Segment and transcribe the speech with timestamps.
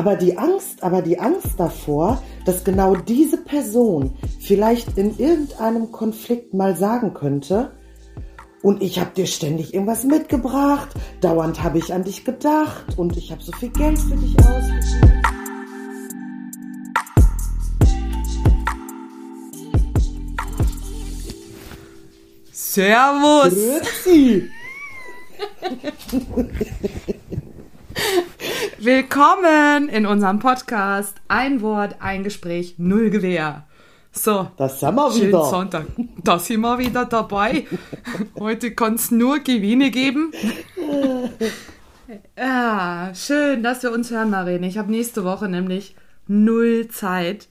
[0.00, 6.54] Aber die Angst, aber die Angst davor, dass genau diese Person vielleicht in irgendeinem Konflikt
[6.54, 7.72] mal sagen könnte,
[8.62, 10.88] und ich habe dir ständig irgendwas mitgebracht,
[11.20, 15.22] dauernd habe ich an dich gedacht und ich habe so viel Geld für dich ausgegeben.
[22.52, 23.52] Servus!
[23.52, 24.48] Grüezi!
[28.82, 31.18] Willkommen in unserem Podcast.
[31.28, 33.64] Ein Wort, ein Gespräch, null Gewehr.
[34.10, 35.44] So, Das haben wir wieder.
[35.44, 35.84] Sonntag.
[36.24, 37.66] Da sind wir wieder dabei.
[38.38, 40.32] Heute kann es nur Gewinne geben.
[42.38, 44.66] Ja, schön, dass wir uns hören, Marine.
[44.66, 45.94] Ich habe nächste Woche nämlich
[46.26, 47.48] null Zeit.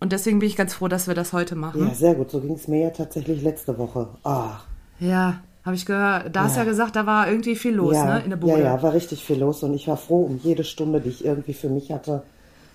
[0.00, 1.88] Und deswegen bin ich ganz froh, dass wir das heute machen.
[1.88, 2.30] Ja, sehr gut.
[2.30, 4.10] So ging es mir ja tatsächlich letzte Woche.
[4.22, 4.66] Ach,
[5.00, 6.34] Ja, habe ich gehört.
[6.34, 6.58] Da hast ja.
[6.58, 6.64] Ja.
[6.64, 8.24] ja gesagt, da war irgendwie viel los, ja, ne?
[8.24, 8.62] In der ja, Bude.
[8.62, 11.54] ja, war richtig viel los und ich war froh um jede Stunde, die ich irgendwie
[11.54, 12.22] für mich hatte.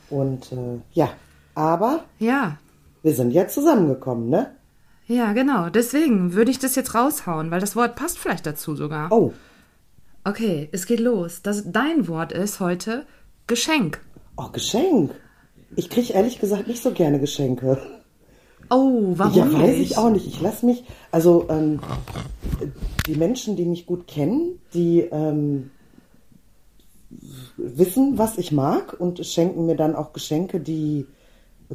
[0.10, 1.10] Und äh, ja,
[1.56, 2.58] aber ja.
[3.02, 4.52] wir sind ja zusammengekommen, ne?
[5.08, 5.70] Ja, genau.
[5.70, 9.12] Deswegen würde ich das jetzt raushauen, weil das Wort passt vielleicht dazu sogar.
[9.12, 9.34] Oh,
[10.26, 11.42] Okay, es geht los.
[11.42, 13.06] Das, dein Wort ist heute
[13.48, 14.00] Geschenk.
[14.38, 15.12] oh, Geschenk.
[15.76, 17.78] Ich kriege ehrlich gesagt nicht so gerne Geschenke.
[18.70, 19.92] Oh, warum ja, weiß nicht?
[19.92, 20.28] ich auch nicht.
[20.28, 21.80] Ich lasse mich, also ähm,
[23.08, 25.70] die Menschen, die mich gut kennen, die ähm,
[27.58, 31.06] wissen, was ich mag und schenken mir dann auch Geschenke, die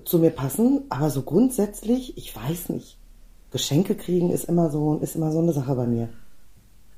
[0.04, 0.82] zu mir passen.
[0.88, 2.96] Aber so grundsätzlich, ich weiß nicht.
[3.50, 6.08] Geschenke kriegen ist immer so, ist immer so eine Sache bei mir.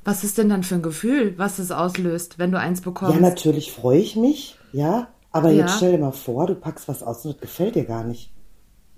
[0.03, 3.15] Was ist denn dann für ein Gefühl, was es auslöst, wenn du eins bekommst?
[3.15, 5.09] Ja, natürlich freue ich mich, ja.
[5.31, 5.77] Aber jetzt Ja.
[5.77, 8.33] stell dir mal vor, du packst was aus und das gefällt dir gar nicht.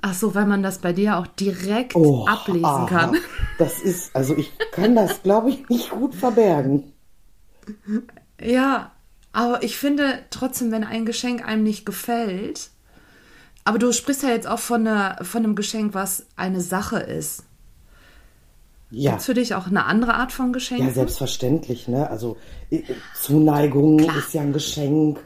[0.02, 2.86] Ach so, weil man das bei dir auch direkt Oh, ablesen aha.
[2.86, 3.16] kann.
[3.58, 6.92] Das ist, also ich kann das, glaube ich, nicht gut verbergen.
[8.40, 8.90] Ja,
[9.32, 12.70] aber ich finde trotzdem, wenn ein Geschenk einem nicht gefällt,
[13.64, 17.44] aber du sprichst ja jetzt auch von, einer, von einem Geschenk, was eine Sache ist.
[18.90, 19.12] Ja.
[19.12, 20.80] Gibt's für dich auch eine andere Art von Geschenk?
[20.80, 22.10] Ja, selbstverständlich, ne?
[22.10, 22.36] Also
[22.70, 22.82] äh,
[23.14, 25.20] Zuneigung ist ja ein Geschenk,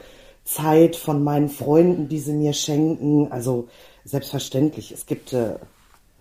[0.44, 3.32] Zeit von meinen Freunden, die sie mir schenken.
[3.32, 3.68] Also
[4.06, 5.56] selbstverständlich, es gibt äh,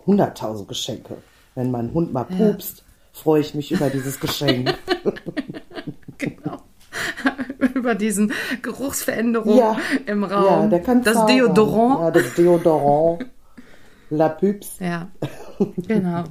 [0.05, 1.17] hunderttausend Geschenke.
[1.53, 4.73] Wenn mein Hund mal pupst, freue ich mich über dieses Geschenk.
[6.17, 6.61] Genau.
[7.75, 8.31] Über diesen
[8.61, 10.63] Geruchsveränderung ja, im Raum.
[10.63, 11.35] Ja, der kann das zaubern.
[11.35, 11.99] Deodorant.
[11.99, 13.25] Ja, das Deodorant.
[14.09, 14.79] La Pups.
[14.79, 15.09] Ja,
[15.87, 16.23] genau.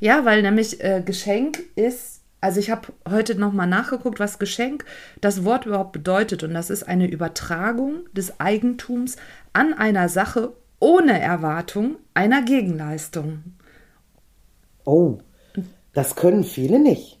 [0.00, 4.84] Ja, weil nämlich äh, Geschenk ist, also ich habe heute nochmal nachgeguckt, was Geschenk
[5.22, 6.42] das Wort überhaupt bedeutet.
[6.42, 9.16] Und das ist eine Übertragung des Eigentums
[9.54, 13.44] an einer Sache ohne Erwartung einer Gegenleistung.
[14.84, 15.18] Oh,
[15.92, 17.20] das können viele nicht.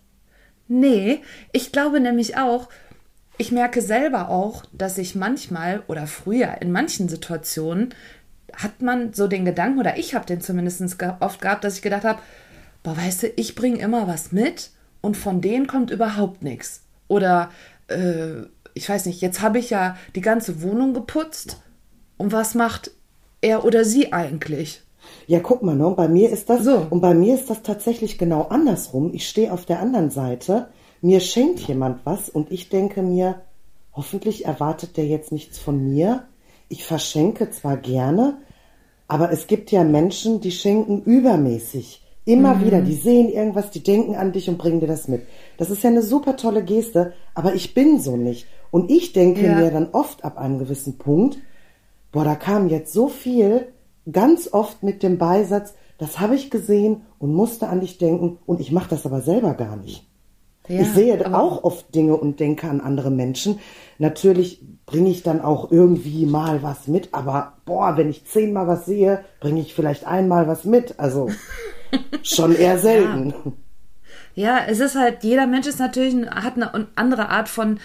[0.66, 1.20] Nee,
[1.52, 2.68] ich glaube nämlich auch,
[3.38, 7.94] ich merke selber auch, dass ich manchmal oder früher in manchen Situationen
[8.52, 10.82] hat man so den Gedanken, oder ich habe den zumindest
[11.20, 12.20] oft gehabt, dass ich gedacht habe,
[12.82, 14.70] boah, weißt du, ich bringe immer was mit
[15.00, 16.82] und von denen kommt überhaupt nichts.
[17.06, 17.50] Oder
[17.86, 18.42] äh,
[18.74, 21.62] ich weiß nicht, jetzt habe ich ja die ganze Wohnung geputzt
[22.16, 22.90] und was macht
[23.42, 24.80] er oder sie eigentlich?
[25.26, 25.92] Ja, guck mal, ne?
[25.96, 26.86] bei mir ist das So.
[26.88, 29.10] und bei mir ist das tatsächlich genau andersrum.
[29.12, 30.68] Ich stehe auf der anderen Seite,
[31.00, 33.42] mir schenkt jemand was und ich denke mir,
[33.92, 36.24] hoffentlich erwartet der jetzt nichts von mir.
[36.68, 38.38] Ich verschenke zwar gerne,
[39.08, 41.98] aber es gibt ja Menschen, die schenken übermäßig.
[42.24, 45.22] Immer wieder, die sehen irgendwas, die denken an dich und bringen dir das mit.
[45.58, 48.46] Das ist ja eine super tolle Geste, aber ich bin so nicht.
[48.70, 49.56] Und ich denke Ja.
[49.56, 51.38] mir dann oft ab einem gewissen Punkt,
[52.12, 53.72] boah, da kam jetzt so viel,
[54.10, 58.60] ganz oft mit dem Beisatz, das habe ich gesehen und musste an dich denken und
[58.60, 60.06] ich mache das aber selber gar nicht.
[60.68, 63.58] Ja, ich sehe auch oft Dinge und denke an andere Menschen.
[63.98, 68.86] Natürlich bringe ich dann auch irgendwie mal was mit, aber boah, wenn ich zehnmal was
[68.86, 71.00] sehe, bringe ich vielleicht einmal was mit.
[71.00, 71.30] Also
[72.22, 73.34] schon eher selten.
[74.34, 77.80] Ja, es ist halt, jeder Mensch ist natürlich, hat eine andere Art von,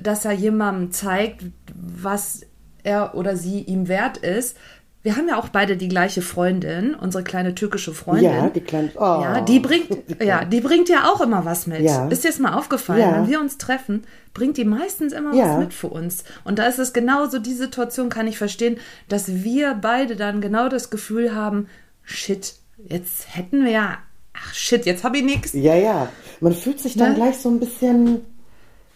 [0.00, 1.44] dass er jemandem zeigt,
[1.74, 2.42] was
[2.84, 4.56] er oder sie ihm wert ist.
[5.04, 8.24] Wir haben ja auch beide die gleiche Freundin, unsere kleine türkische Freundin.
[8.32, 8.90] Ja, die kleine.
[8.94, 9.88] Oh, Ja, die bringt,
[10.22, 11.80] ja, die bringt ja auch immer was mit.
[11.80, 12.06] Ja.
[12.06, 13.00] Ist dir das mal aufgefallen?
[13.00, 13.16] Ja.
[13.16, 15.54] Wenn wir uns treffen, bringt die meistens immer Ja.
[15.54, 16.22] was mit für uns.
[16.44, 18.76] Und da ist es genauso, die Situation kann ich verstehen,
[19.08, 21.66] dass wir beide dann genau das Gefühl haben,
[22.04, 22.54] shit,
[22.86, 23.98] jetzt hätten wir ja,
[24.34, 25.52] ach shit, jetzt habe ich nichts.
[25.52, 26.08] Ja, ja.
[26.40, 27.14] Man fühlt sich dann Ne?
[27.16, 28.20] gleich so ein bisschen,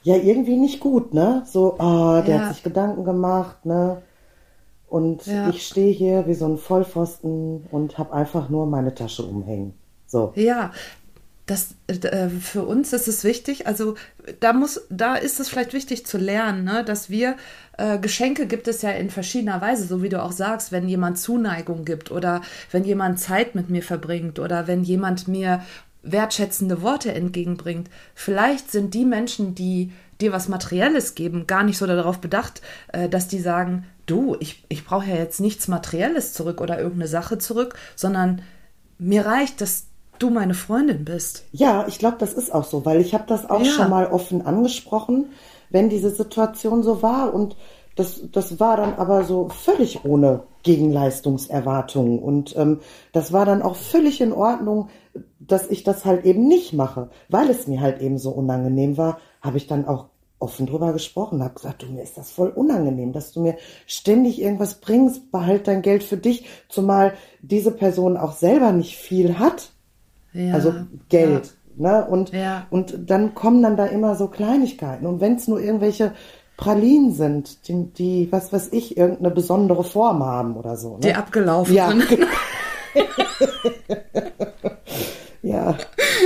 [0.07, 1.43] ja, irgendwie nicht gut, ne?
[1.47, 2.41] So, ah, der Ja.
[2.43, 4.03] hat sich Gedanken gemacht, ne?
[4.89, 5.51] Und Ja.
[5.51, 9.75] ich stehe hier wie so ein Vollpfosten und habe einfach nur meine Tasche umhängen.
[10.07, 10.33] So.
[10.37, 10.71] Ja,
[11.47, 13.95] das, äh, für uns ist es wichtig, also
[14.39, 17.37] da muss, da ist es vielleicht wichtig zu lernen, ne, dass wir
[17.79, 21.19] äh, Geschenke gibt es ja in verschiedener Weise, so wie du auch sagst, wenn jemand
[21.19, 25.63] Zuneigung gibt oder wenn jemand Zeit mit mir verbringt oder wenn jemand mir
[26.03, 27.91] wertschätzende Worte entgegenbringt.
[28.15, 32.63] Vielleicht sind die Menschen, die dir was Materielles geben, gar nicht so darauf bedacht,
[32.93, 37.09] äh, dass die sagen, du, ich, ich brauche ja jetzt nichts Materielles zurück oder irgendeine
[37.09, 38.43] Sache zurück, sondern
[38.99, 39.87] mir reicht, dass
[40.19, 41.45] du meine Freundin bist.
[41.53, 43.71] Ja, ich glaube, das ist auch so, weil ich habe das auch ja.
[43.71, 45.27] schon mal offen angesprochen,
[45.69, 47.57] wenn diese Situation so war und
[47.97, 52.81] das, das war dann aber so völlig ohne Gegenleistungserwartungen und ähm,
[53.13, 54.91] das war dann auch völlig in Ordnung,
[55.47, 59.19] dass ich das halt eben nicht mache, weil es mir halt eben so unangenehm war,
[59.41, 60.07] habe ich dann auch
[60.39, 63.57] offen drüber gesprochen, habe gesagt, du, mir ist das voll unangenehm, dass du mir
[63.87, 69.39] ständig irgendwas bringst, behalt dein Geld für dich, zumal diese Person auch selber nicht viel
[69.39, 69.71] hat
[70.37, 70.75] ja, also
[71.09, 71.57] Geld.
[71.77, 72.03] Ja.
[72.03, 72.07] Ne?
[72.07, 72.67] Und, ja.
[72.71, 75.07] und dann kommen dann da immer so Kleinigkeiten.
[75.07, 76.13] Und wenn es nur irgendwelche
[76.57, 80.95] Pralinen sind, die, die, was weiß ich, irgendeine besondere Form haben oder so.
[80.95, 81.01] Ne?
[81.01, 81.89] Die abgelaufen ja.
[81.89, 82.05] sind.
[85.47, 85.79] ja,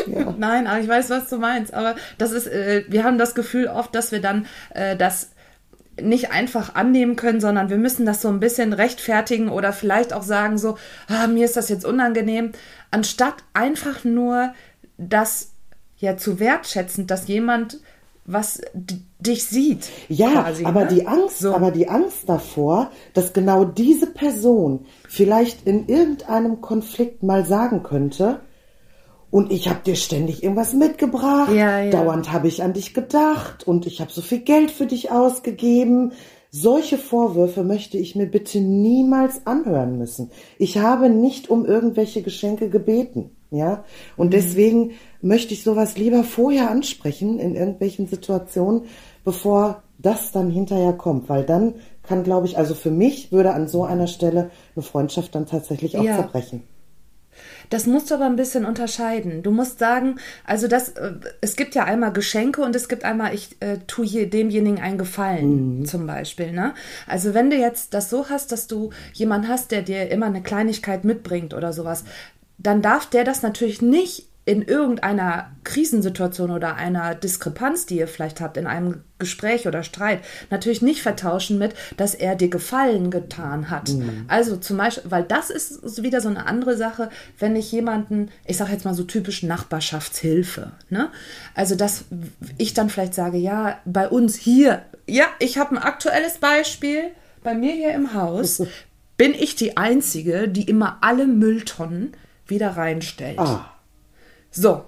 [0.07, 0.35] ja.
[0.39, 1.75] Nein, aber ich weiß, was du meinst.
[1.75, 5.33] Aber das ist, äh, wir haben das Gefühl oft, dass wir dann äh, das
[6.01, 10.23] nicht einfach annehmen können, sondern wir müssen das so ein bisschen rechtfertigen oder vielleicht auch
[10.23, 10.79] sagen so,
[11.09, 12.53] ah, mir ist das jetzt unangenehm,
[12.91, 14.55] anstatt einfach nur
[14.97, 15.51] das
[15.99, 17.81] ja zu wertschätzen, dass jemand
[18.25, 18.61] was
[19.19, 19.89] dich sieht.
[20.09, 20.89] Ja, quasi, aber ne?
[20.89, 21.55] die Angst, so.
[21.55, 28.41] aber die Angst davor, dass genau diese Person vielleicht in irgendeinem Konflikt mal sagen könnte,
[29.31, 31.53] und ich habe dir ständig irgendwas mitgebracht.
[31.53, 31.91] Ja, ja.
[31.91, 36.13] Dauernd habe ich an dich gedacht und ich habe so viel Geld für dich ausgegeben.
[36.51, 40.33] Solche Vorwürfe möchte ich mir bitte niemals anhören müssen.
[40.59, 43.85] Ich habe nicht um irgendwelche Geschenke gebeten, ja?
[44.17, 44.31] Und mhm.
[44.33, 44.91] deswegen
[45.23, 48.83] möchte ich sowas lieber vorher ansprechen in irgendwelchen Situationen,
[49.25, 53.69] bevor das dann hinterher kommt, weil dann kann, glaube ich, also für mich würde an
[53.69, 56.17] so einer Stelle eine Freundschaft dann tatsächlich auch ja.
[56.17, 56.65] zerbrechen.
[57.71, 59.43] Das musst du aber ein bisschen unterscheiden.
[59.43, 63.35] Du musst sagen, also das, äh, es gibt ja einmal Geschenke und es gibt einmal,
[63.35, 65.85] ich äh, tue hier demjenigen einen Gefallen, mhm.
[65.87, 66.53] zum Beispiel.
[66.53, 66.75] Ne?
[67.07, 70.43] Also wenn du jetzt das so hast, dass du jemanden hast, der dir immer eine
[70.43, 72.05] Kleinigkeit mitbringt oder sowas,
[72.59, 78.41] dann darf der das natürlich nicht in irgendeiner Krisensituation oder einer Diskrepanz, die ihr vielleicht
[78.41, 83.69] habt, in einem Gespräch oder Streit, natürlich nicht vertauschen mit, dass er dir Gefallen getan
[83.69, 83.91] hat.
[83.91, 84.25] Mhm.
[84.29, 88.57] Also zum Beispiel, weil das ist wieder so eine andere Sache, wenn ich jemanden, ich
[88.57, 91.11] sage jetzt mal so typisch Nachbarschaftshilfe, ne?
[91.55, 92.07] Also dass
[92.57, 97.11] ich dann vielleicht sage, ja, bei uns hier, ja, ich habe ein aktuelles Beispiel,
[97.43, 98.63] bei mir hier im Haus
[99.19, 102.13] bin ich die Einzige, die immer alle Mülltonnen
[102.47, 103.39] wieder reinstellt.
[103.39, 103.71] Ah.
[104.51, 104.85] So,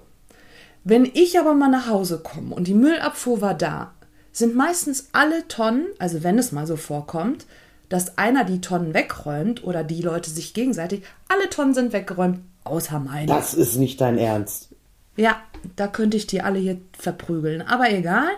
[0.83, 3.93] wenn ich aber mal nach Hause komme und die Müllabfuhr war da,
[4.31, 7.45] sind meistens alle Tonnen, also wenn es mal so vorkommt,
[7.87, 12.99] dass einer die Tonnen wegräumt oder die Leute sich gegenseitig, alle Tonnen sind weggeräumt, außer
[12.99, 13.27] meine.
[13.27, 14.69] Das ist nicht dein Ernst.
[15.15, 15.37] Ja,
[15.75, 17.61] da könnte ich die alle hier verprügeln.
[17.61, 18.29] Aber egal.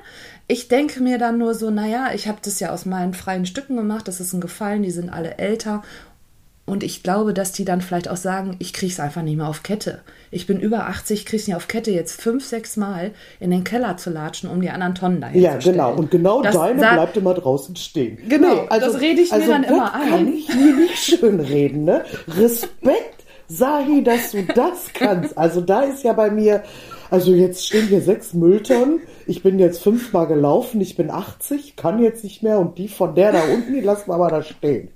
[0.48, 3.78] Ich denke mir dann nur so, naja, ich habe das ja aus meinen freien Stücken
[3.78, 5.82] gemacht, das ist ein Gefallen, die sind alle älter
[6.68, 9.48] und ich glaube, dass die dann vielleicht auch sagen, ich kriege es einfach nicht mehr
[9.48, 10.02] auf Kette.
[10.32, 13.64] Ich bin über 80, kriege es nicht auf Kette, jetzt fünf, sechs Mal in den
[13.64, 15.94] Keller zu latschen, um die anderen Tonnen dahin ja, zu Ja, genau.
[15.94, 18.18] Und genau das deine bleibt immer draußen stehen.
[18.28, 20.10] Genau, nee, also, das rede ich also mir dann immer ein.
[20.10, 22.04] kann ich mir nicht schön reden, ne?
[22.28, 25.38] Respekt, Sahi, dass du das kannst.
[25.38, 26.64] Also da ist ja bei mir,
[27.12, 29.02] also jetzt stehen hier sechs Mülltonnen.
[29.28, 33.14] Ich bin jetzt fünfmal gelaufen, ich bin 80, kann jetzt nicht mehr und die von
[33.14, 34.90] der da unten, die lassen wir aber da stehen.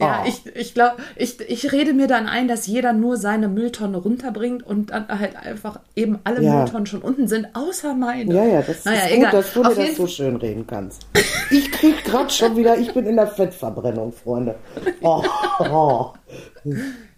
[0.00, 0.28] Ja, oh.
[0.28, 4.66] ich, ich glaube, ich, ich rede mir dann ein, dass jeder nur seine Mülltonne runterbringt
[4.66, 6.56] und dann halt einfach eben alle ja.
[6.56, 8.34] Mülltonnen schon unten sind, außer meine.
[8.34, 9.30] Ja, ja, das naja, ist egal.
[9.30, 11.06] gut, dass du Auf dir das so schön reden kannst.
[11.50, 14.56] Ich krieg gerade schon wieder, ich bin in der Fettverbrennung, Freunde.
[15.00, 15.22] Oh,
[15.60, 16.10] oh.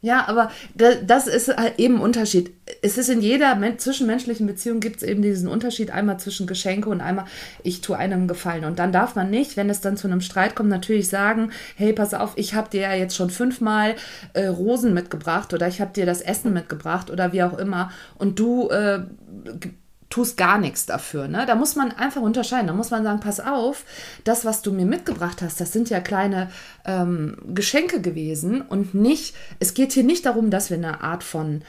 [0.01, 2.53] Ja, aber das ist halt eben ein Unterschied.
[2.83, 7.01] Es ist in jeder zwischenmenschlichen Beziehung gibt es eben diesen Unterschied einmal zwischen Geschenke und
[7.01, 7.27] einmal
[7.63, 8.65] ich tue einem Gefallen.
[8.65, 11.93] Und dann darf man nicht, wenn es dann zu einem Streit kommt, natürlich sagen, hey,
[11.93, 13.95] pass auf, ich habe dir ja jetzt schon fünfmal
[14.35, 18.39] äh, Rosen mitgebracht oder ich habe dir das Essen mitgebracht oder wie auch immer und
[18.39, 19.01] du äh,
[20.11, 21.29] tust gar nichts dafür.
[21.29, 21.45] Ne?
[21.47, 22.69] Da muss man einfach unterscheiden.
[22.69, 23.85] Da muss man sagen, pass auf,
[24.25, 26.51] das, was du mir mitgebracht hast, das sind ja kleine
[26.85, 31.63] ähm, Geschenke gewesen und nicht, es geht hier nicht darum, dass wir eine Art von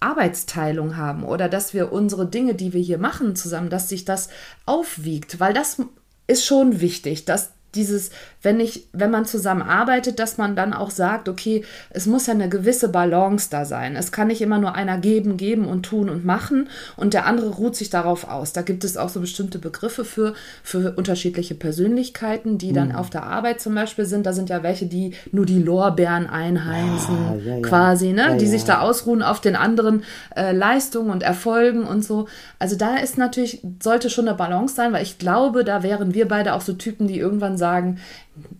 [0.00, 4.28] Arbeitsteilung haben oder dass wir unsere Dinge, die wir hier machen zusammen, dass sich das
[4.66, 5.78] aufwiegt, weil das
[6.26, 8.10] ist schon wichtig, dass dieses,
[8.42, 12.48] wenn ich, wenn man zusammenarbeitet, dass man dann auch sagt, okay, es muss ja eine
[12.48, 13.96] gewisse Balance da sein.
[13.96, 17.50] Es kann nicht immer nur einer geben, geben und tun und machen und der andere
[17.50, 18.52] ruht sich darauf aus.
[18.52, 22.96] Da gibt es auch so bestimmte Begriffe für, für unterschiedliche Persönlichkeiten, die dann mhm.
[22.96, 24.26] auf der Arbeit zum Beispiel sind.
[24.26, 27.62] Da sind ja welche, die nur die Lorbeeren einheimsen, ja, ja, ja.
[27.62, 28.36] quasi, ne?
[28.38, 30.04] die sich da ausruhen auf den anderen
[30.36, 32.26] äh, Leistungen und Erfolgen und so.
[32.58, 36.28] Also da ist natürlich, sollte schon eine Balance sein, weil ich glaube, da wären wir
[36.28, 37.98] beide auch so Typen, die irgendwann sagen,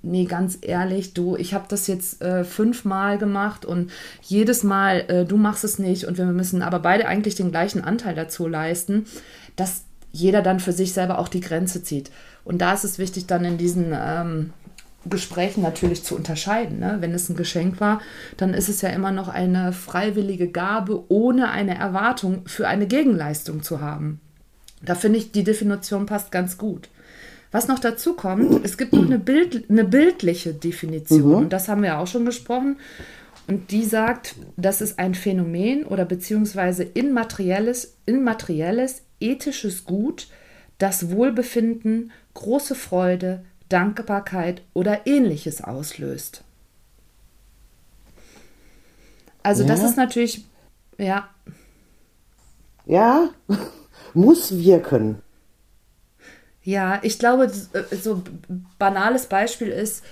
[0.03, 3.91] nee, ganz ehrlich, du, ich habe das jetzt äh, fünfmal gemacht und
[4.23, 7.85] jedes Mal, äh, du machst es nicht und wir müssen aber beide eigentlich den gleichen
[7.85, 9.05] Anteil dazu leisten,
[9.57, 12.11] dass jeder dann für sich selber auch die Grenze zieht.
[12.45, 14.55] Und da ist es wichtig, dann in diesen ähm,
[15.05, 16.79] Gesprächen natürlich zu unterscheiden.
[16.79, 16.97] Ne?
[17.01, 18.01] Wenn es ein Geschenk war,
[18.39, 23.63] dann ist es ja immer noch eine freiwillige Gabe, ohne eine Erwartung für eine Gegenleistung
[23.63, 24.21] zu haben.
[24.81, 26.89] Da finde ich, die Definition passt ganz gut.
[27.55, 31.21] Was noch dazu kommt, es gibt noch eine, Bild, eine bildliche Definition.
[31.21, 31.35] Mhm.
[31.35, 32.79] Und das haben wir auch schon gesprochen.
[33.47, 40.27] Und die sagt, das ist ein Phänomen oder beziehungsweise immaterielles, immaterielles ethisches Gut,
[40.79, 46.43] das Wohlbefinden, große Freude, Dankbarkeit oder ähnliches auslöst.
[49.45, 49.69] Also ja.
[49.69, 50.45] das ist natürlich,
[50.99, 51.29] ja.
[52.85, 53.29] Ja,
[54.13, 55.23] muss wirken.
[56.65, 60.03] Ja, ich glaube, äh, so ein banales Beispiel ist,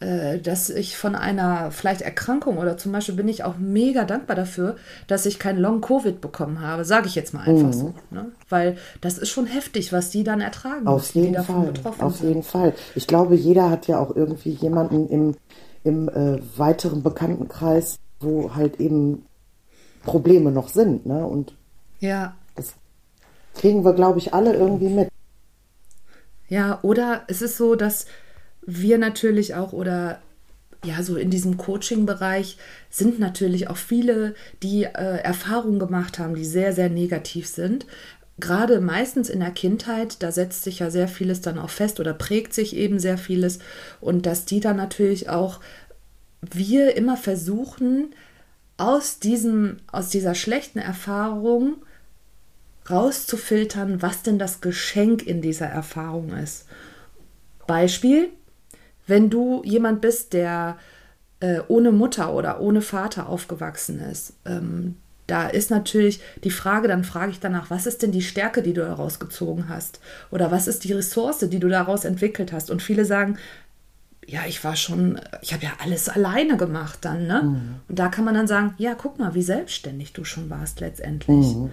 [0.00, 4.36] äh, dass ich von einer vielleicht Erkrankung oder zum Beispiel bin ich auch mega dankbar
[4.36, 4.76] dafür,
[5.08, 7.72] dass ich kein Long-Covid bekommen habe, sage ich jetzt mal einfach mhm.
[7.72, 7.94] so.
[8.10, 8.26] Ne?
[8.48, 11.72] Weil das ist schon heftig, was die dann ertragen Auf jeden die davon Fall.
[11.72, 12.28] betroffen Auf sind.
[12.28, 12.74] jeden Fall.
[12.94, 15.34] Ich glaube, jeder hat ja auch irgendwie jemanden im,
[15.82, 19.26] im äh, weiteren Bekanntenkreis, wo halt eben
[20.04, 21.06] Probleme noch sind.
[21.06, 21.26] Ne?
[21.26, 21.54] Und
[21.98, 22.34] ja.
[22.54, 22.74] das
[23.56, 25.08] kriegen wir, glaube ich, alle irgendwie mit.
[26.48, 28.06] Ja, oder es ist so, dass
[28.62, 30.20] wir natürlich auch oder
[30.84, 32.56] ja, so in diesem Coaching-Bereich
[32.88, 37.86] sind natürlich auch viele, die äh, Erfahrungen gemacht haben, die sehr, sehr negativ sind.
[38.38, 42.14] Gerade meistens in der Kindheit, da setzt sich ja sehr vieles dann auch fest oder
[42.14, 43.58] prägt sich eben sehr vieles.
[44.00, 45.58] Und dass die dann natürlich auch,
[46.40, 48.14] wir immer versuchen,
[48.76, 51.78] aus, diesem, aus dieser schlechten Erfahrung
[52.90, 56.66] rauszufiltern, was denn das Geschenk in dieser Erfahrung ist.
[57.66, 58.30] Beispiel,
[59.06, 60.76] wenn du jemand bist, der
[61.40, 64.96] äh, ohne Mutter oder ohne Vater aufgewachsen ist, ähm,
[65.28, 68.72] da ist natürlich die Frage, dann frage ich danach, was ist denn die Stärke, die
[68.72, 70.00] du daraus gezogen hast?
[70.30, 72.70] Oder was ist die Ressource, die du daraus entwickelt hast?
[72.70, 73.36] Und viele sagen,
[74.26, 77.42] ja, ich war schon, ich habe ja alles alleine gemacht dann, ne?
[77.42, 77.74] Mhm.
[77.88, 81.46] Und da kann man dann sagen, ja, guck mal, wie selbstständig du schon warst letztendlich.
[81.54, 81.72] Mhm.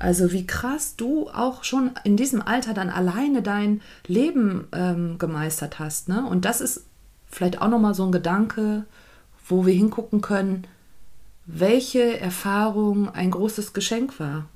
[0.00, 5.78] Also wie krass du auch schon in diesem Alter dann alleine dein Leben ähm, gemeistert
[5.78, 6.08] hast.
[6.08, 6.26] Ne?
[6.26, 6.86] Und das ist
[7.30, 8.86] vielleicht auch nochmal so ein Gedanke,
[9.46, 10.66] wo wir hingucken können,
[11.44, 14.46] welche Erfahrung ein großes Geschenk war.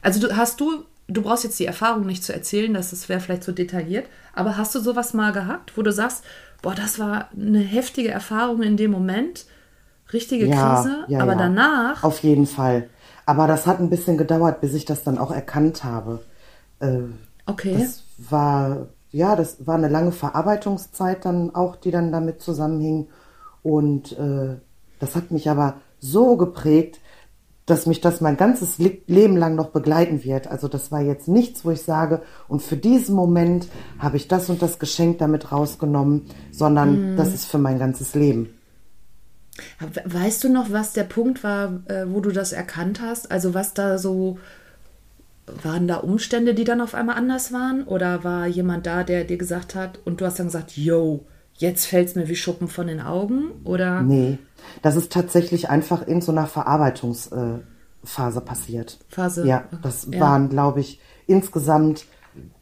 [0.00, 3.20] Also du, hast du, du brauchst jetzt die Erfahrung nicht zu erzählen, dass es wäre
[3.20, 6.24] vielleicht so detailliert, aber hast du sowas mal gehabt, wo du sagst,
[6.62, 9.44] boah, das war eine heftige Erfahrung in dem Moment,
[10.10, 11.38] richtige ja, Krise, ja, aber ja.
[11.38, 12.02] danach.
[12.02, 12.88] Auf jeden Fall
[13.26, 16.20] aber das hat ein bisschen gedauert, bis ich das dann auch erkannt habe.
[16.80, 17.02] Äh,
[17.46, 17.76] okay.
[17.78, 23.08] Das war, ja, das war eine lange Verarbeitungszeit dann auch, die dann damit zusammenhing.
[23.62, 24.56] Und äh,
[24.98, 27.00] das hat mich aber so geprägt,
[27.66, 30.48] dass mich das mein ganzes Leben lang noch begleiten wird.
[30.48, 34.50] Also das war jetzt nichts, wo ich sage, und für diesen Moment habe ich das
[34.50, 37.16] und das Geschenk damit rausgenommen, sondern mm.
[37.16, 38.54] das ist für mein ganzes Leben.
[40.04, 43.30] Weißt du noch, was der Punkt war, äh, wo du das erkannt hast?
[43.30, 44.38] Also was da so,
[45.62, 47.84] waren da Umstände, die dann auf einmal anders waren?
[47.84, 51.86] Oder war jemand da, der dir gesagt hat und du hast dann gesagt, yo, jetzt
[51.86, 53.50] fällt es mir wie Schuppen von den Augen?
[53.64, 54.02] Oder?
[54.02, 54.38] Nee,
[54.82, 58.98] das ist tatsächlich einfach in so einer Verarbeitungsphase äh, passiert.
[59.08, 59.46] Phase?
[59.46, 60.20] Ja, das ja.
[60.20, 62.06] waren, glaube ich, insgesamt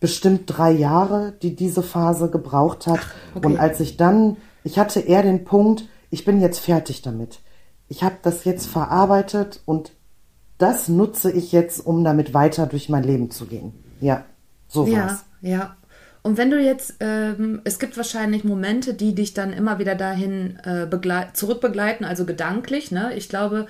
[0.01, 3.01] bestimmt drei Jahre, die diese Phase gebraucht hat.
[3.01, 3.47] Ach, okay.
[3.47, 7.41] Und als ich dann, ich hatte eher den Punkt, ich bin jetzt fertig damit.
[7.89, 9.93] Ich habe das jetzt verarbeitet und
[10.59, 13.73] das nutze ich jetzt, um damit weiter durch mein Leben zu gehen.
[14.01, 14.25] Ja,
[14.67, 15.25] so war's.
[15.41, 15.77] Ja, ja.
[16.23, 20.59] Und wenn du jetzt, ähm, es gibt wahrscheinlich Momente, die dich dann immer wieder dahin
[20.65, 20.87] äh,
[21.33, 22.91] zurückbegleiten, also gedanklich.
[22.91, 23.15] Ne?
[23.15, 23.67] Ich glaube,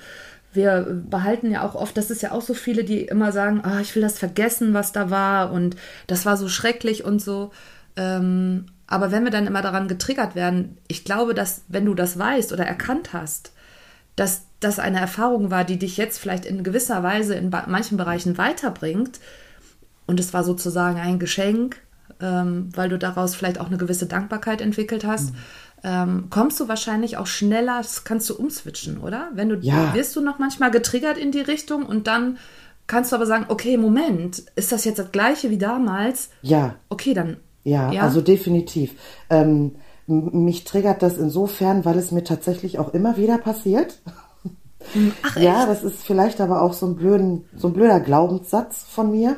[0.51, 3.79] wir behalten ja auch oft, das ist ja auch so viele, die immer sagen, ah,
[3.81, 5.75] ich will das vergessen, was da war und
[6.07, 7.51] das war so schrecklich und so.
[7.95, 12.17] Ähm, aber wenn wir dann immer daran getriggert werden, ich glaube, dass wenn du das
[12.17, 13.53] weißt oder erkannt hast,
[14.15, 18.37] dass das eine Erfahrung war, die dich jetzt vielleicht in gewisser Weise in manchen Bereichen
[18.37, 19.19] weiterbringt,
[20.07, 21.77] und es war sozusagen ein Geschenk,
[22.19, 25.37] ähm, weil du daraus vielleicht auch eine gewisse Dankbarkeit entwickelt hast, mhm.
[25.83, 29.29] ähm, kommst du wahrscheinlich auch schneller, das kannst du umswitchen, oder?
[29.35, 29.93] Wenn du ja.
[29.93, 32.39] wirst du noch manchmal getriggert in die Richtung und dann
[32.87, 36.31] kannst du aber sagen, okay, Moment, ist das jetzt das gleiche wie damals?
[36.41, 36.73] Ja.
[36.89, 37.37] Okay, dann.
[37.63, 38.03] Ja, ja?
[38.03, 38.95] also definitiv.
[39.29, 39.75] Ähm,
[40.07, 43.99] mich triggert das insofern, weil es mir tatsächlich auch immer wieder passiert.
[45.23, 49.11] Ach, ja, das ist vielleicht aber auch so ein, blöden, so ein blöder Glaubenssatz von
[49.11, 49.35] mir.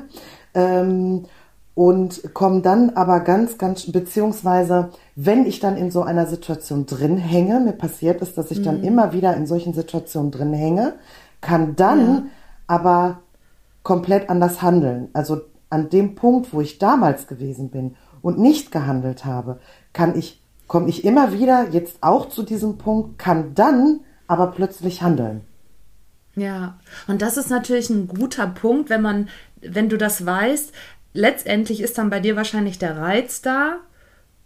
[0.53, 1.25] Ähm,
[1.73, 7.17] und komme dann aber ganz, ganz, beziehungsweise wenn ich dann in so einer Situation drin
[7.17, 8.63] hänge, mir passiert ist, dass ich mhm.
[8.63, 10.95] dann immer wieder in solchen Situationen drin hänge,
[11.39, 12.23] kann dann ja.
[12.67, 13.19] aber
[13.83, 15.09] komplett anders handeln.
[15.13, 19.59] Also an dem Punkt, wo ich damals gewesen bin und nicht gehandelt habe,
[19.93, 25.01] kann ich, komme ich immer wieder jetzt auch zu diesem Punkt, kann dann aber plötzlich
[25.01, 25.41] handeln.
[26.35, 29.29] Ja, und das ist natürlich ein guter Punkt, wenn man,
[29.61, 30.71] wenn du das weißt,
[31.13, 33.77] letztendlich ist dann bei dir wahrscheinlich der Reiz da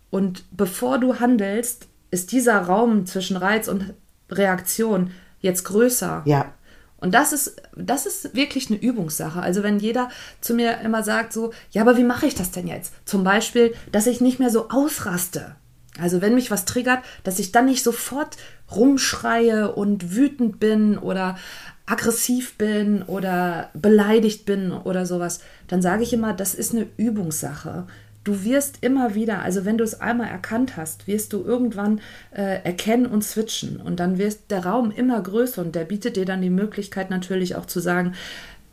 [0.09, 3.93] und bevor du handelst, ist dieser Raum zwischen Reiz und
[4.29, 6.23] Reaktion jetzt größer.
[6.25, 6.53] Ja.
[6.97, 9.41] Und das ist, das ist wirklich eine Übungssache.
[9.41, 10.09] Also wenn jeder
[10.41, 12.93] zu mir immer sagt so, ja, aber wie mache ich das denn jetzt?
[13.05, 15.55] Zum Beispiel, dass ich nicht mehr so ausraste.
[15.99, 18.37] Also wenn mich was triggert, dass ich dann nicht sofort
[18.73, 21.37] rumschreie und wütend bin oder
[21.85, 27.85] aggressiv bin oder beleidigt bin oder sowas, dann sage ich immer, das ist eine Übungssache.
[28.25, 32.01] Du wirst immer wieder, also wenn du es einmal erkannt hast, wirst du irgendwann
[32.31, 33.77] äh, erkennen und switchen.
[33.77, 37.55] Und dann wird der Raum immer größer und der bietet dir dann die Möglichkeit natürlich
[37.55, 38.15] auch zu sagen,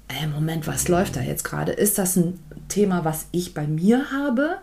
[0.09, 1.73] ey, Moment, was läuft da jetzt gerade?
[1.73, 4.57] Ist das ein Thema, was ich bei mir habe?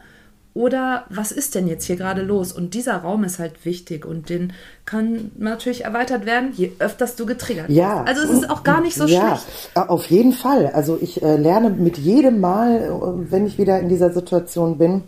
[0.56, 2.52] Oder was ist denn jetzt hier gerade los?
[2.52, 4.54] Und dieser Raum ist halt wichtig und den
[4.84, 8.96] kann natürlich erweitert werden, je öfters du getriggert ja, Also es ist auch gar nicht
[8.96, 9.78] so ja, schlecht.
[9.90, 10.68] Auf jeden Fall.
[10.74, 15.04] Also ich äh, lerne mit jedem Mal, äh, wenn ich wieder in dieser Situation bin,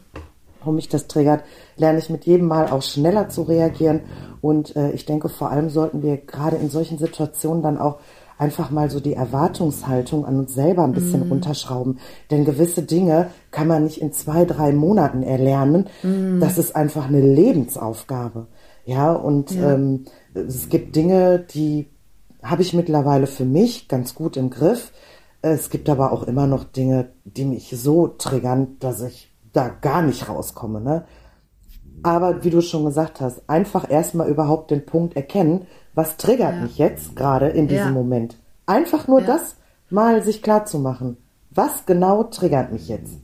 [0.64, 1.44] wo mich das triggert,
[1.76, 4.02] lerne ich mit jedem Mal auch schneller zu reagieren.
[4.42, 8.00] Und äh, ich denke, vor allem sollten wir gerade in solchen Situationen dann auch
[8.42, 11.32] einfach mal so die Erwartungshaltung an uns selber ein bisschen mm.
[11.32, 12.00] runterschrauben.
[12.32, 15.88] Denn gewisse Dinge kann man nicht in zwei, drei Monaten erlernen.
[16.02, 16.40] Mm.
[16.40, 18.48] Das ist einfach eine Lebensaufgabe.
[18.84, 19.74] Ja, und ja.
[19.74, 21.88] Ähm, es gibt Dinge, die
[22.42, 24.92] habe ich mittlerweile für mich ganz gut im Griff.
[25.44, 30.02] Es gibt aber auch immer noch Dinge, die mich so triggern, dass ich da gar
[30.02, 30.82] nicht rauskomme.
[30.82, 31.06] Ne?
[32.04, 36.62] Aber wie du schon gesagt hast, einfach erstmal überhaupt den Punkt erkennen, was triggert ja.
[36.62, 37.92] mich jetzt gerade in diesem ja.
[37.92, 38.38] Moment.
[38.66, 39.28] Einfach nur ja.
[39.28, 39.56] das
[39.90, 41.18] mal sich klar zu machen.
[41.52, 43.18] Was genau triggert mich jetzt?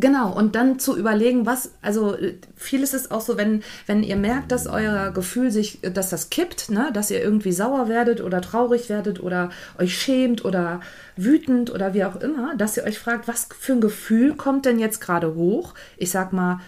[0.00, 2.16] Genau, und dann zu überlegen, was, also
[2.54, 6.70] vieles ist auch so, wenn, wenn ihr merkt, dass euer Gefühl sich, dass das kippt,
[6.70, 10.80] ne, dass ihr irgendwie sauer werdet oder traurig werdet oder euch schämt oder
[11.16, 14.78] wütend oder wie auch immer, dass ihr euch fragt, was für ein Gefühl kommt denn
[14.78, 15.74] jetzt gerade hoch?
[15.96, 16.60] Ich sag mal,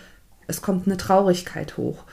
[0.51, 2.05] es kommt eine Traurigkeit hoch.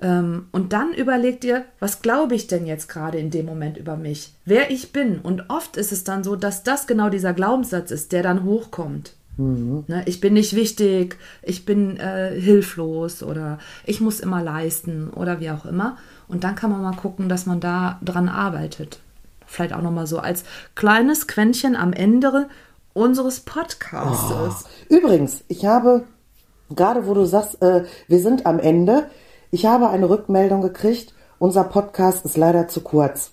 [0.00, 3.96] Ähm, und dann überlegt ihr, was glaube ich denn jetzt gerade in dem Moment über
[3.96, 4.32] mich?
[4.44, 5.18] Wer ich bin.
[5.18, 9.14] Und oft ist es dann so, dass das genau dieser Glaubenssatz ist, der dann hochkommt.
[9.36, 9.84] Mhm.
[9.88, 15.40] Ne, ich bin nicht wichtig, ich bin äh, hilflos oder ich muss immer leisten oder
[15.40, 15.98] wie auch immer.
[16.28, 19.00] Und dann kann man mal gucken, dass man da dran arbeitet.
[19.46, 22.48] Vielleicht auch nochmal so als kleines Quäntchen am Ende
[22.92, 24.64] unseres Podcasts.
[24.88, 24.94] Oh.
[24.94, 26.04] Übrigens, ich habe
[26.74, 29.04] gerade wo du sagst, äh, wir sind am Ende,
[29.50, 33.32] ich habe eine Rückmeldung gekriegt, unser Podcast ist leider zu kurz.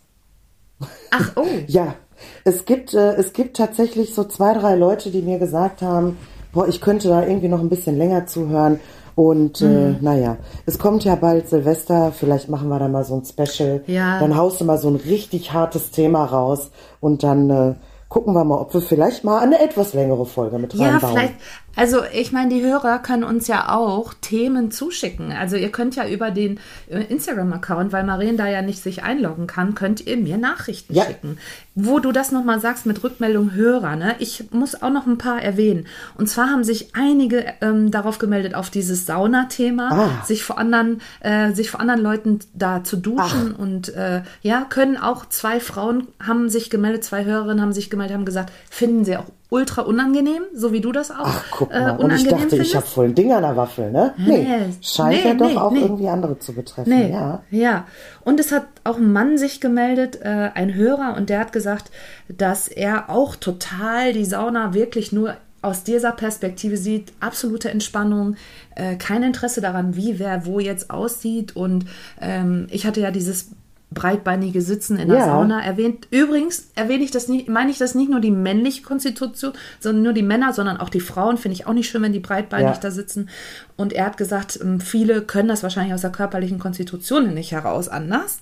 [1.12, 1.46] Ach, oh.
[1.68, 1.96] ja,
[2.44, 6.18] es gibt, äh, es gibt tatsächlich so zwei, drei Leute, die mir gesagt haben,
[6.54, 8.80] boah, ich könnte da irgendwie noch ein bisschen länger zuhören.
[9.16, 9.68] Und mhm.
[9.68, 13.84] äh, naja, es kommt ja bald Silvester, vielleicht machen wir da mal so ein Special.
[13.88, 14.20] Ja.
[14.20, 16.70] Dann haust du mal so ein richtig hartes Thema raus
[17.00, 17.74] und dann äh,
[18.10, 21.02] gucken wir mal, ob wir vielleicht mal eine etwas längere Folge mit reinbauen.
[21.02, 21.34] Ja, vielleicht,
[21.78, 25.32] also ich meine, die Hörer können uns ja auch Themen zuschicken.
[25.32, 26.60] Also ihr könnt ja über den
[26.90, 31.06] äh, Instagram-Account, weil Marien da ja nicht sich einloggen kann, könnt ihr mir Nachrichten ja.
[31.06, 31.38] schicken.
[31.76, 34.16] Wo du das nochmal sagst mit Rückmeldung Hörer, ne?
[34.18, 35.86] Ich muss auch noch ein paar erwähnen.
[36.16, 40.26] Und zwar haben sich einige ähm, darauf gemeldet, auf dieses Sauna-Thema, ah.
[40.26, 43.60] sich vor anderen, äh, sich vor anderen Leuten da zu duschen Ach.
[43.60, 48.16] und äh, ja, können auch zwei Frauen haben sich gemeldet, zwei Hörerinnen haben sich gemeldet,
[48.16, 51.24] haben gesagt, finden sie auch ultra unangenehm, so wie du das auch.
[51.24, 51.98] Ach, guck mal.
[51.98, 52.70] Äh, und ich dachte, findest.
[52.70, 54.14] ich habe voll ein Ding an der Waffel, ne?
[54.18, 54.44] Nee.
[54.44, 56.90] nee scheint nee, ja doch nee, auch irgendwie andere zu betreffen.
[56.90, 57.12] Nee.
[57.12, 57.44] Ja.
[57.50, 57.88] ja.
[58.24, 61.92] Und es hat auch ein Mann sich gemeldet, äh, ein Hörer, und der hat gesagt,
[62.28, 68.36] dass er auch total die Sauna wirklich nur aus dieser Perspektive sieht, absolute Entspannung,
[68.76, 71.56] äh, kein Interesse daran, wie wer wo jetzt aussieht.
[71.56, 71.86] Und
[72.22, 73.52] ähm, ich hatte ja dieses
[73.92, 75.26] breitbeinige Sitzen in der Ja.
[75.26, 76.08] Sauna erwähnt.
[76.12, 80.14] Übrigens erwähne ich das nicht, meine ich das nicht nur die männliche Konstitution, sondern nur
[80.14, 81.38] die Männer, sondern auch die Frauen.
[81.38, 82.80] Finde ich auch nicht schön, wenn die breitbeinig Ja.
[82.82, 83.30] da sitzen.
[83.78, 87.88] Und er hat gesagt, ähm, viele können das wahrscheinlich aus der körperlichen Konstitution nicht heraus
[87.88, 88.40] anders.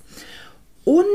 [0.85, 1.05] Und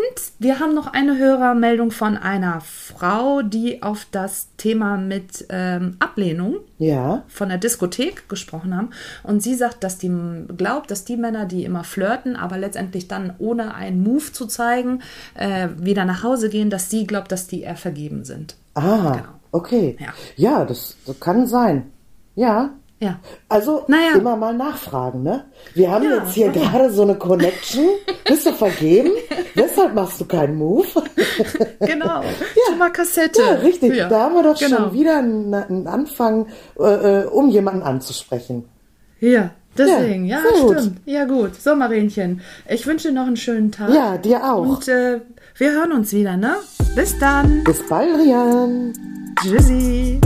[0.41, 6.57] wir haben noch eine Hörermeldung von einer Frau, die auf das Thema mit ähm, Ablehnung
[6.79, 7.23] Ja.
[7.29, 8.91] von der Diskothek gesprochen haben.
[9.23, 10.11] Und sie sagt, dass die
[10.57, 15.03] glaubt, dass die Männer, die immer flirten, aber letztendlich dann ohne einen Move zu zeigen,
[15.35, 18.57] äh, wieder nach Hause gehen, dass sie glaubt, dass die eher vergeben sind.
[18.75, 19.29] Ah, Genau.
[19.53, 19.97] okay.
[20.01, 20.09] Ja.
[20.37, 21.91] Ja, das, das kann sein.
[22.35, 22.71] Ja.
[23.03, 23.19] Ja.
[23.49, 24.17] Also Naja.
[24.17, 25.47] immer mal nachfragen, ne?
[25.73, 26.61] Wir haben Ja, jetzt hier warum?
[26.71, 27.87] gerade so eine Connection.
[28.27, 29.11] Bist du vergeben?
[29.55, 30.87] Weshalb machst du keinen Move?
[31.81, 32.23] Genau.
[32.23, 32.77] ja.
[32.77, 33.41] mal Kassette.
[33.41, 33.95] Ja, richtig.
[33.95, 34.09] Ja.
[34.09, 34.77] Da haben wir doch genau.
[34.77, 36.47] schon wieder einen, einen Anfang,
[36.79, 38.65] äh, äh, um jemanden anzusprechen.
[39.21, 40.27] Ja, deswegen.
[40.27, 40.79] Ja, gut.
[40.79, 41.01] stimmt.
[41.07, 41.61] Ja, gut.
[41.61, 43.91] So, Marienchen, ich wünsche dir noch einen schönen Tag.
[43.91, 44.67] Ja, dir auch.
[44.67, 45.21] Und äh,
[45.57, 46.57] wir hören uns wieder, ne?
[46.95, 47.65] Bis dann.
[47.65, 48.93] Bis bald, Rian.
[49.43, 50.21] Tschüssi.